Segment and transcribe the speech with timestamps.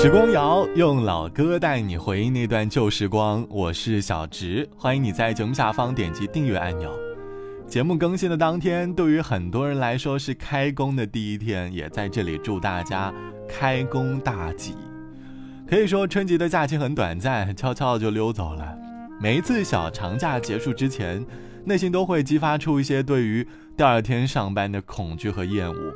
[0.00, 6.96] 时光谣用老歌带你回忆那段旧时光，我是小植，欢迎你在节目下方点击订阅按钮。
[7.66, 13.12] 节目更新的当天，对于很多人来说是开工的第一天，也在这里祝大家
[13.48, 14.76] 开工大吉。
[15.68, 18.78] 可以说春节的假期很短暂，悄悄就溜走了。
[19.20, 21.26] 每一次小长假结束之前，
[21.64, 23.44] 内心都会激发出一些对于
[23.76, 25.92] 第二天上班的恐惧和厌恶，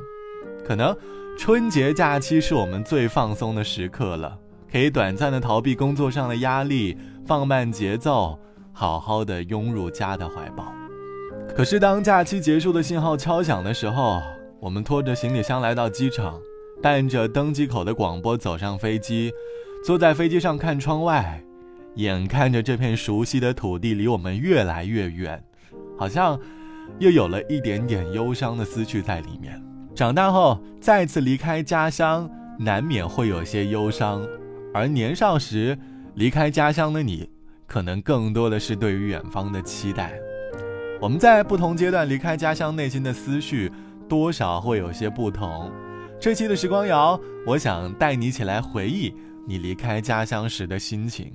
[0.65, 0.93] 可能。
[1.37, 4.37] 春节假期是我们最放松的时刻了，
[4.71, 8.39] 可以短暂的逃避工作上的压力，放慢节奏，
[8.71, 10.73] 好好的拥入家的怀抱。
[11.53, 14.21] 可是当假期结束的信号敲响的时候，
[14.61, 16.39] 我们拖着行李箱来到机场，
[16.81, 19.29] 伴着登机口的广播走上飞机，
[19.85, 21.43] 坐在飞机上看窗外，
[21.95, 25.43] 眼看着这片熟悉的土地离我们越来越远，
[25.97, 26.39] 好像
[26.99, 29.61] 又有了一点点忧伤的思绪在里面。
[29.95, 34.25] 长大后再次离开家乡，难免会有些忧伤，
[34.73, 35.77] 而年少时
[36.15, 37.29] 离开家乡的你，
[37.67, 40.13] 可能更多的是对于远方的期待。
[40.99, 43.71] 我们在不同阶段离开家乡，内心的思绪
[44.09, 45.71] 多少会有些不同。
[46.19, 49.13] 这期的时光谣，我想带你一起来回忆
[49.47, 51.31] 你离开家乡时的心情。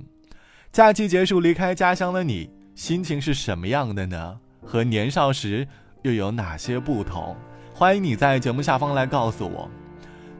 [0.73, 4.39] 假期结束离开家乡的你，心情是什么样的呢？
[4.61, 5.65] 和年少时
[6.01, 7.37] 又有哪些不同？
[7.79, 9.71] 欢迎你在节目下方来告诉我，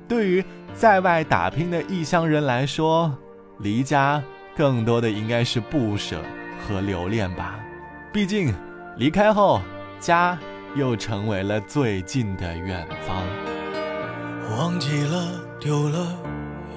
[0.10, 3.18] 对于在外打拼的异乡人来说，
[3.60, 4.22] 离家
[4.58, 6.22] 更多的应该是不舍
[6.68, 7.58] 和留恋吧。
[8.12, 8.54] 毕竟，
[8.98, 9.62] 离开后，
[10.02, 10.38] 家
[10.76, 13.24] 又成为了最近的远方。
[14.58, 16.18] 忘记了，丢了，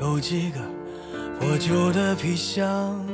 [0.01, 0.61] 有几个
[1.41, 3.05] 破旧的皮箱。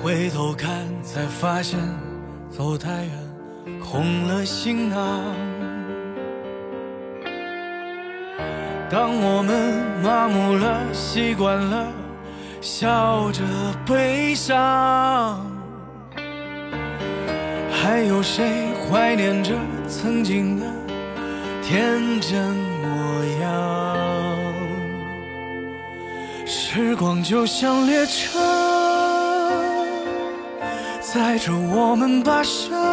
[0.00, 1.80] 回头看，才发现
[2.48, 3.27] 走太远。
[3.80, 4.98] 空了行囊。
[8.90, 11.86] 当我们麻木了，习惯了，
[12.60, 13.42] 笑着
[13.84, 15.44] 悲伤，
[17.70, 19.54] 还有谁怀念着
[19.86, 20.64] 曾经的
[21.62, 22.42] 天真
[22.82, 23.48] 模样？
[26.46, 28.38] 时光就像列车，
[31.00, 32.87] 载着我们跋涉。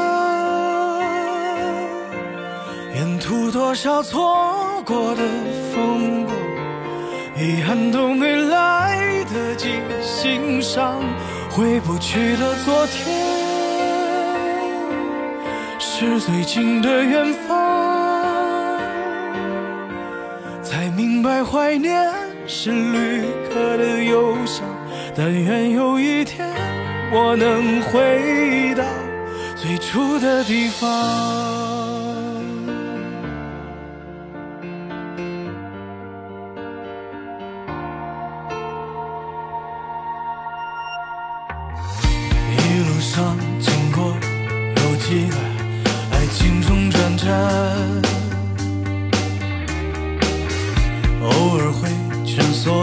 [2.95, 5.21] 沿途多少错过的
[5.73, 6.33] 风光，
[7.37, 11.01] 遗憾都没来得及欣赏。
[11.49, 13.05] 回不去的昨天，
[15.77, 18.79] 是最近的远方。
[20.63, 22.09] 才明白怀念
[22.47, 24.63] 是旅客的忧伤。
[25.13, 26.49] 但愿有一天，
[27.11, 28.85] 我能回到
[29.57, 31.64] 最初的地方。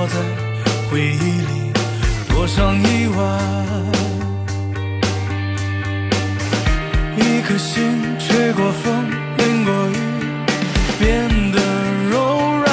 [0.06, 0.18] 在
[0.90, 1.72] 回忆里
[2.28, 3.18] 多上一晚，
[7.16, 9.96] 一颗心吹过风，淋过雨，
[10.98, 11.58] 变得
[12.10, 12.16] 柔
[12.58, 12.66] 软。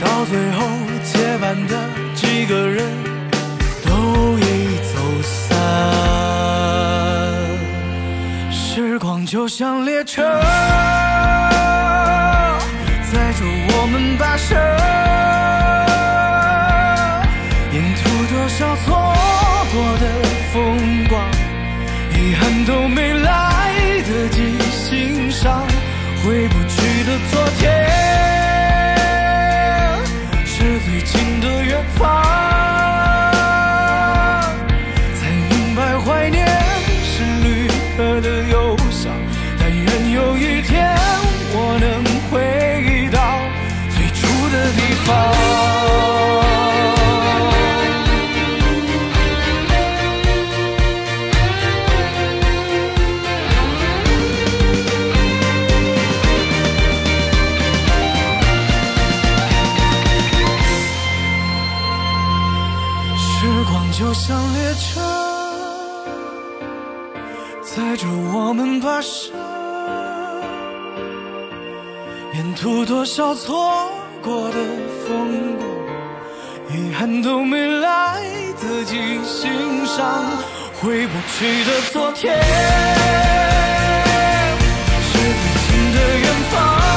[0.00, 0.66] 到最后，
[1.02, 1.74] 结伴的
[2.14, 2.86] 几个人
[3.84, 5.58] 都已走散。
[8.50, 10.22] 时光就像列车，
[13.12, 13.44] 载着
[14.18, 14.54] 跋涉，
[17.72, 18.02] 沿途
[18.32, 19.14] 多少错
[19.72, 20.04] 过的
[20.52, 21.28] 风光。
[22.12, 23.13] 遗憾都没
[72.86, 73.90] 多少错
[74.22, 74.54] 过的
[75.06, 75.66] 风光，
[76.76, 78.20] 遗憾都没来
[78.60, 78.94] 得及
[79.24, 80.24] 欣赏。
[80.80, 82.36] 回不去的昨天，
[85.02, 85.18] 是最
[85.66, 86.93] 近的远方。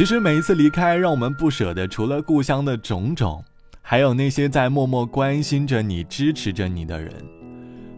[0.00, 3.44] 其实每一次离开，让我们不舍的，除了故乡的种种，
[3.82, 7.12] 还有那些在默默关心着你、支持着你的人。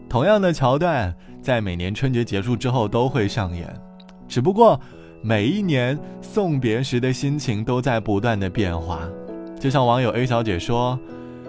[0.09, 3.73] 同样的桥段，在每年春节结束之后都会上演，
[4.27, 4.77] 只不过
[5.21, 8.99] 每一年送别时的心情都在不断的变化。
[9.57, 10.99] 就像网友 A 小姐说：“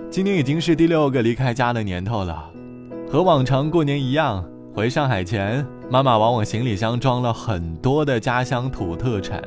[0.09, 2.49] 今年已经是第六个离开家的年头了，
[3.11, 9.43] 和往常过年一样，回上海前，妈妈往我行李箱装了很多的家乡土特产。”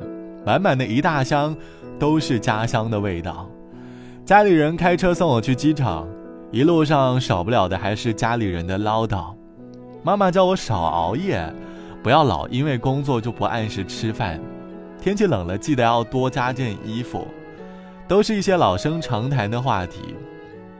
[0.47, 1.53] 满满的一大箱，
[1.99, 3.49] 都是家乡的味道。
[4.23, 6.07] 家里人开车送我去机场，
[6.53, 9.35] 一路上少不了的还是家里人的唠叨。
[10.03, 11.53] 妈妈叫我少熬夜，
[12.01, 14.39] 不要老因为工作就不按时吃饭。
[15.01, 17.27] 天气冷了，记得要多加件衣服。
[18.07, 20.15] 都是一些老生常谈的话题，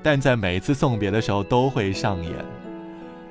[0.02, 2.34] 但在每一次送别的时候都会上演。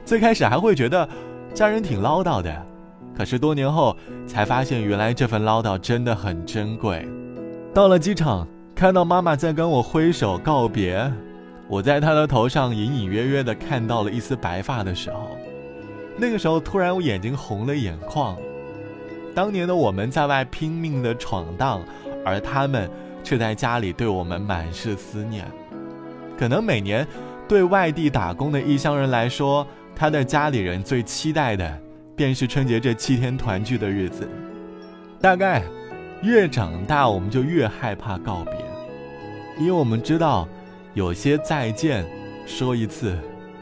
[0.05, 1.09] 最开始还会觉得
[1.55, 2.67] 家人挺唠叨的。
[3.17, 3.97] 可是多年后
[4.27, 7.09] 才发现，原来这份唠叨真的很珍贵。
[7.73, 11.11] 到了机场，看到妈妈在跟我挥手告别，
[11.69, 15.37] 我在她的头上隐隐约约的看到了一丝白发的时候，
[16.17, 18.37] 那个时候突然我眼睛红了眼眶。
[19.35, 21.83] 当年的我们在外拼命的闯荡，
[22.25, 22.91] 而他们
[23.23, 25.45] 却在家里对我们满是思念。
[26.39, 27.07] 可能每年
[27.49, 31.81] 对外地打工的异乡人来说，他的家里人最期待的。
[32.17, 34.27] 便是春节这七天团聚的日子，
[35.21, 35.63] 大概
[36.23, 38.55] 越长大我们就越害怕告别，
[39.59, 40.49] 因为我们知道
[40.95, 42.07] 有些再见
[42.47, 43.15] 说一次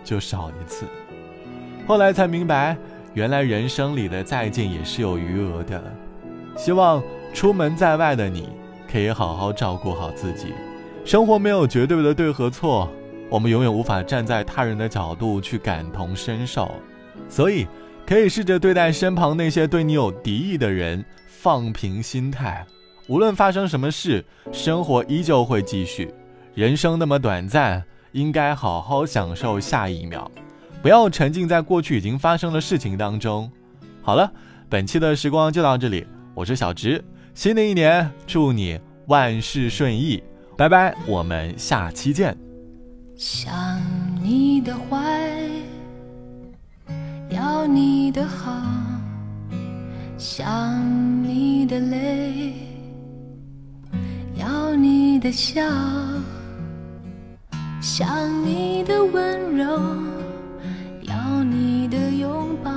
[0.04, 0.86] 就少一次。
[1.84, 2.76] 后来才明白，
[3.12, 5.82] 原来人生里的再见也是有余额的。
[6.56, 7.02] 希望
[7.32, 8.50] 出门在外的你
[8.88, 10.54] 可以好好照顾好自己。
[11.04, 12.88] 生活没有绝对的对和错，
[13.28, 16.70] 我们永远无法站在他人的角度去感同身受，
[17.28, 17.66] 所以。
[18.06, 22.64] 可以试着对待身旁那些对你有敌意的人，放平心态。
[23.06, 26.12] 无论发生什么事，生活依旧会继续。
[26.54, 30.30] 人生那么短暂，应该好好享受下一秒，
[30.82, 33.50] 不要沉浸在过去已经发生的事情当中。
[34.02, 34.30] 好了，
[34.68, 37.02] 本期的时光就到这里，我是小直。
[37.34, 40.22] 新的一年，祝你万事顺意，
[40.56, 42.36] 拜拜，我们下期见。
[43.16, 43.80] 想
[44.22, 45.43] 你的怀。
[47.64, 48.52] 要你的好，
[50.18, 50.44] 想
[51.24, 52.52] 你的泪，
[54.34, 55.62] 要你的笑，
[57.80, 58.06] 想
[58.44, 59.64] 你的温柔，
[61.04, 62.70] 要你的拥抱，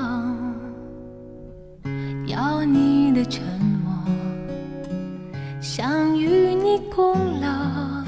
[2.26, 3.44] 要你的沉
[3.84, 3.92] 默，
[5.60, 8.06] 想与你共老，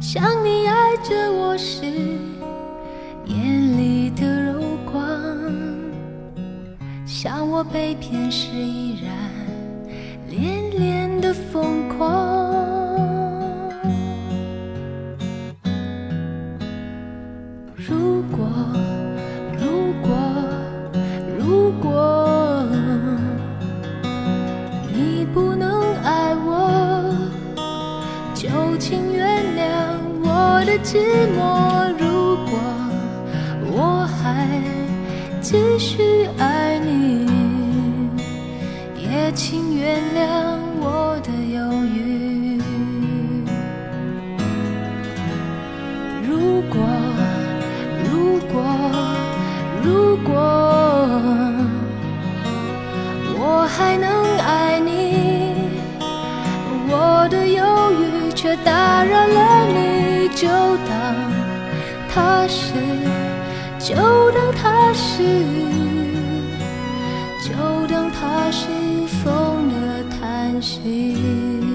[0.00, 1.82] 想你爱着我时
[7.62, 9.14] 我被骗时依然
[10.28, 12.08] 恋恋的疯狂。
[17.76, 18.48] 如果，
[19.60, 20.10] 如果，
[21.38, 22.66] 如果
[24.92, 27.14] 你不能爱我，
[28.34, 30.98] 就请原谅我的寂
[31.38, 31.71] 寞。
[56.94, 60.46] 我的忧郁却打扰了你，就
[60.88, 60.92] 当
[62.08, 62.74] 它是，
[63.78, 63.94] 就
[64.32, 65.22] 当它是，
[67.42, 68.66] 就当它是。
[69.22, 71.71] 风的叹息。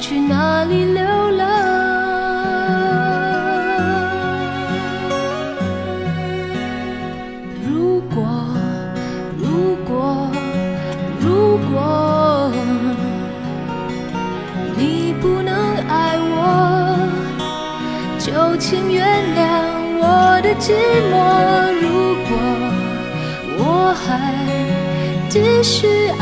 [0.00, 1.46] 去哪里流浪？
[7.68, 8.24] 如果
[9.38, 10.26] 如果
[11.20, 12.50] 如果
[14.76, 15.54] 你不能
[15.86, 17.06] 爱我
[18.18, 19.04] 就请原
[19.36, 19.38] 谅
[20.00, 20.72] 我的寂
[21.12, 21.14] 寞。
[21.82, 21.86] 如
[22.26, 22.32] 果
[23.58, 23.62] 我
[23.94, 24.08] 还
[25.28, 26.19] 继续爱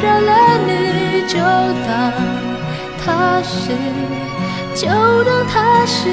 [0.00, 2.12] 打扰了你，就当
[3.04, 3.72] 他是，
[4.74, 4.86] 就
[5.24, 6.08] 当他是，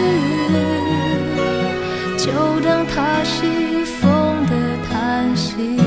[2.17, 4.53] 就当他是风的
[4.89, 5.84] 叹息。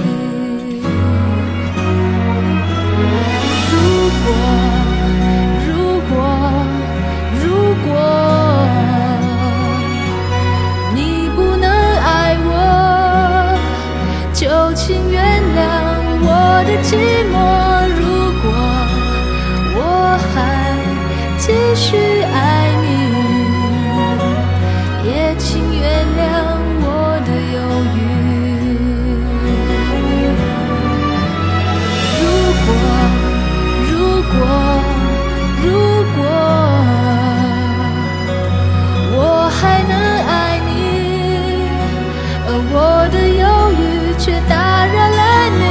[42.73, 43.83] 我的犹豫
[44.19, 45.63] 却打扰了你，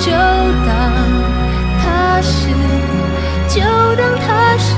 [0.00, 0.10] 就
[0.66, 0.70] 当
[1.78, 2.48] 它是，
[3.48, 3.60] 就
[3.96, 4.70] 当它是，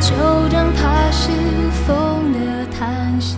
[0.00, 0.08] 就
[0.48, 1.30] 当它是
[1.86, 3.36] 风的叹息。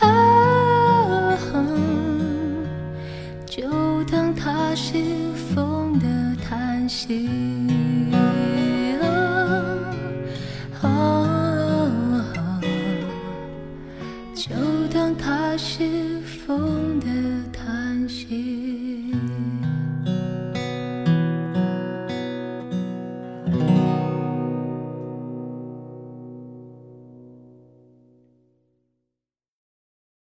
[0.00, 0.02] 啊
[3.46, 4.94] 就当它是
[5.54, 6.06] 风的
[6.48, 7.57] 叹息。